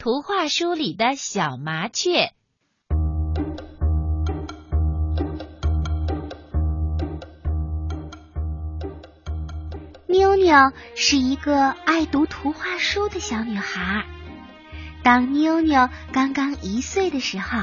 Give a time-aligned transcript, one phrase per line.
[0.00, 2.30] 图画书里的小麻雀。
[10.06, 14.06] 妞妞是一个爱读图画书的小女孩。
[15.02, 17.58] 当妞妞刚刚一岁的时候，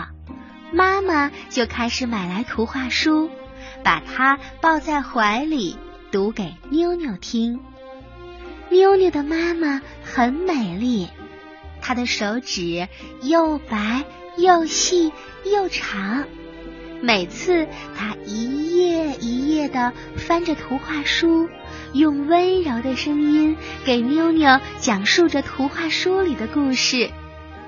[0.74, 3.30] 妈妈就开始买来图画书，
[3.82, 5.78] 把她抱在怀里
[6.12, 7.62] 读给妞妞听。
[8.70, 11.08] 妞妞的妈妈很美丽，
[11.86, 12.88] 她的手指
[13.22, 14.06] 又白
[14.40, 15.14] 又细
[15.46, 16.26] 又长。
[17.00, 21.48] 每次她一页一页的翻着图画书，
[21.94, 27.12] 用温柔的声音给妞妞讲述着图画书里的故事，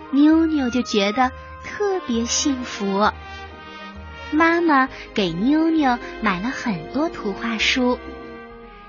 [0.09, 1.31] 妞妞就觉得
[1.63, 3.11] 特别幸福。
[4.31, 7.99] 妈妈给妞妞买了很多图画书。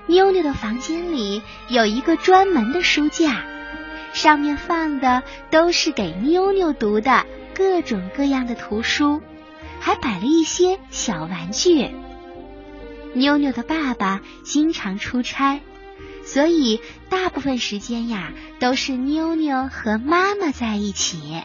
[0.07, 3.45] 妞妞的房间里有一个专门的书架，
[4.13, 9.21] 上面放的都是给妞妞读的各种各样的图书，
[9.79, 11.89] 还摆了一些小玩具。
[13.13, 15.61] 妞妞的爸爸经常出差，
[16.23, 21.41] 所以大部分时间呀都是妞妞和妈妈在一起。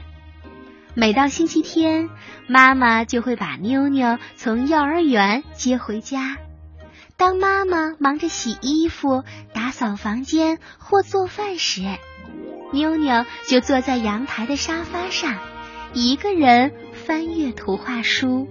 [0.95, 2.11] 每到星期天，
[2.47, 6.37] 妈妈就会把妞妞从幼儿园接回家。
[7.17, 11.83] 当妈妈忙着洗衣服、打扫房间或做饭时，
[12.75, 15.39] 妞妞就坐在阳台的沙发上，
[15.93, 16.73] 一个人
[17.07, 18.49] 翻阅图画书。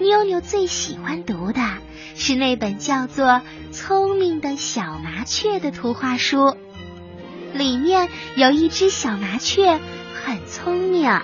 [0.00, 1.60] 妞妞最喜欢读的
[2.16, 3.26] 是那本叫做
[3.72, 6.56] 《聪明的小麻雀》的图画书，
[7.54, 9.80] 里面有一只小麻雀
[10.24, 11.20] 很聪明，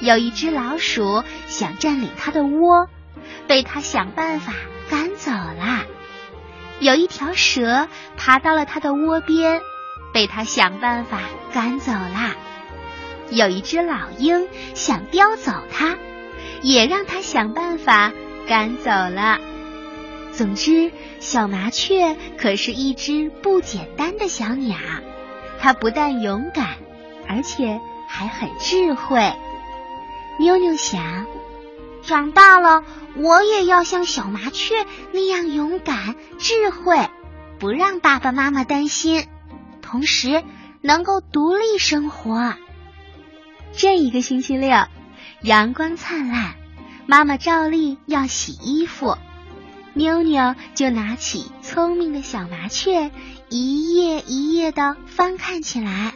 [0.00, 2.88] 有一只老鼠想占领它的窝，
[3.46, 4.52] 被它想办法。
[4.90, 5.84] 赶走了，
[6.80, 9.60] 有一条蛇爬到了它的窝边，
[10.12, 11.20] 被它想办法
[11.52, 12.34] 赶走了。
[13.30, 15.96] 有一只老鹰想叼走它，
[16.62, 18.12] 也让它想办法
[18.46, 19.38] 赶走了。
[20.32, 24.76] 总之，小麻雀可是一只不简单的小鸟，
[25.60, 26.76] 它不但勇敢，
[27.28, 29.32] 而且还很智慧。
[30.38, 31.26] 妞妞想。
[32.02, 32.82] 长大了，
[33.14, 34.74] 我也要像小麻雀
[35.12, 36.96] 那样勇敢、智慧，
[37.58, 39.26] 不让爸爸妈妈担心，
[39.90, 40.44] 同时
[40.82, 42.54] 能够独立生活。
[43.72, 44.86] 这一个星期六，
[45.42, 46.54] 阳光灿烂，
[47.06, 49.18] 妈妈照例要洗衣服，
[49.92, 53.10] 妞妞就拿起聪明的小麻雀，
[53.48, 56.14] 一页一页的翻看起来。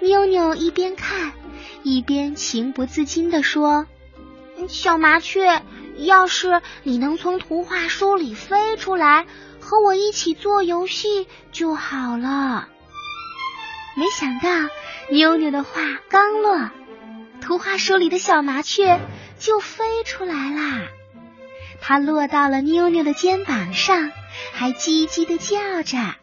[0.00, 1.32] 妞妞一边看，
[1.84, 3.86] 一边情不自禁地说。
[4.68, 5.62] 小麻雀，
[5.96, 9.26] 要是你能从图画书里飞出来，
[9.60, 12.68] 和我一起做游戏就好了。
[13.96, 14.50] 没想到，
[15.10, 16.70] 妞妞的话刚落，
[17.40, 19.00] 图画书里的小麻雀
[19.38, 20.82] 就飞出来啦。
[21.80, 24.10] 它落到了妞妞的肩膀上，
[24.52, 26.16] 还叽叽的叫着，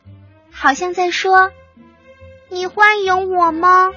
[0.51, 1.51] 好像在说
[2.49, 3.91] ：“你欢迎我吗？”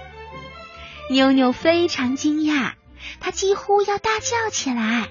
[1.10, 2.72] 妞妞非常惊讶。
[3.20, 5.08] 她几乎要大叫起来，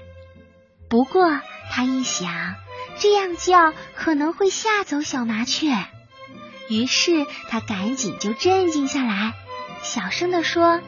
[0.94, 1.40] 不过
[1.72, 2.54] 他一想，
[3.00, 5.66] 这样叫可能会吓走小麻雀，
[6.68, 9.34] 于是他赶紧就镇静下来，
[9.82, 10.80] 小声的说：“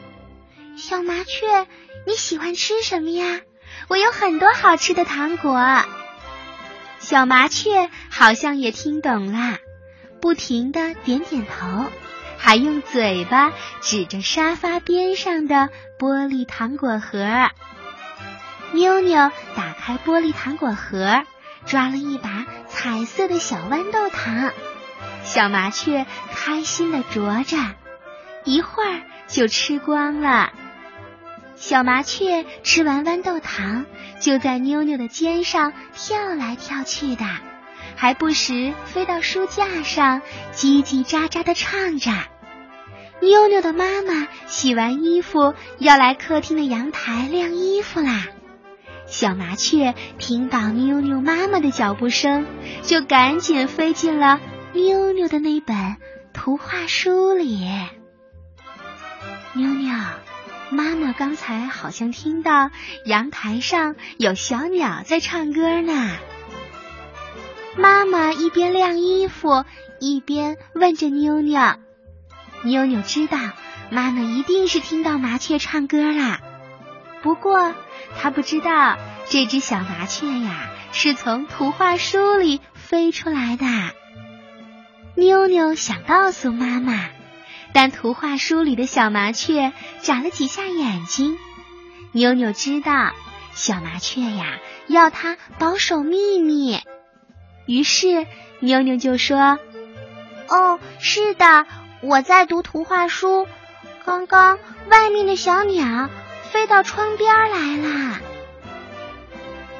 [0.79, 1.67] 小麻雀，
[2.05, 3.41] 你喜欢吃什么呀？
[3.89, 5.83] 我有很多好吃的糖果。”
[6.99, 9.57] 小麻雀好像也听懂了，
[10.21, 11.91] 不停的点点头。
[12.37, 13.51] 还用嘴巴
[13.81, 15.67] 指着沙发边上的
[15.99, 17.49] 玻璃糖果盒。
[18.73, 21.23] 妞妞打开玻璃糖果盒，
[21.65, 24.51] 抓了一把彩色的小豌豆糖。
[25.23, 26.05] 小麻雀
[26.35, 27.57] 开心的啄着，
[28.43, 30.51] 一会儿就吃光了。
[31.55, 33.85] 小麻雀吃完豌豆糖，
[34.19, 37.25] 就在妞妞的肩上跳来跳去的。
[37.95, 40.21] 还不时飞到书架上，
[40.53, 42.11] 叽叽喳喳的唱着。
[43.21, 48.27] 妞妞的妈妈洗完衣服，要来客厅的阳台晾衣服啦。
[49.07, 52.45] 小麻雀听到妞妞妈妈的脚步声，
[52.83, 54.39] 就赶紧飞进了
[54.73, 55.95] 妞妞的那本
[56.33, 57.65] 图画书里。
[59.53, 59.95] 妞妞，
[60.69, 62.69] 妈妈刚才好像听到
[63.05, 66.11] 阳台上有小鸟在唱歌呢。
[67.77, 69.63] 妈妈一边晾衣服，
[69.99, 71.61] 一边问着妞妞
[72.63, 73.37] ：“妞妞知道，
[73.89, 76.41] 妈妈一定是听到麻雀唱歌啦。
[77.21, 77.73] 不过，
[78.19, 78.97] 他不知道
[79.27, 83.65] 这只小麻雀呀，是从图画书里飞出来的。
[85.15, 87.09] 妞妞想告诉妈妈，
[87.73, 91.37] 但图画书里的小麻雀眨了几下眼睛。
[92.11, 93.11] 妞妞知道
[93.53, 96.81] 小麻雀呀要它保守秘密，
[97.65, 98.27] 于是
[98.59, 99.59] 妞妞就说
[100.47, 101.65] ：“哦，是的，
[102.01, 103.47] 我在读图画书。
[104.05, 104.57] 刚刚
[104.89, 106.09] 外面的小鸟
[106.51, 108.19] 飞到窗边来了。”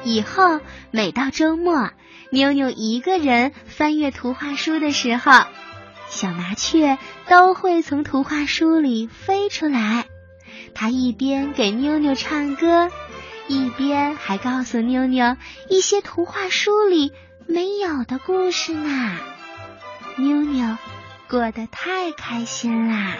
[0.04, 0.60] 以后
[0.90, 1.90] 每到周末，
[2.30, 5.32] 妞妞一个人翻阅图画书的时候，
[6.08, 6.96] 小麻雀
[7.28, 10.06] 都会从图画书里飞出来。
[10.74, 12.90] 它一边给妞妞唱歌，
[13.48, 15.36] 一边还告诉妞妞
[15.68, 17.12] 一些图画书里
[17.46, 19.16] 没有的故事呢。
[20.16, 20.78] 妞妞
[21.28, 23.18] 过得太开心啦！